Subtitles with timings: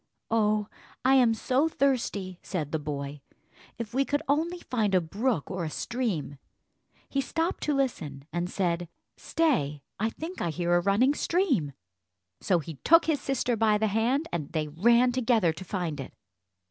[0.31, 0.67] "Oh,
[1.05, 3.21] I am so thirsty!" said the boy.
[3.77, 6.39] "If we could only find a brook or a stream."
[7.07, 11.73] He stopped to listen, and said, "Stay, I think I hear a running stream."
[12.39, 16.11] So he took his sister by the hand, and they ran together to find it.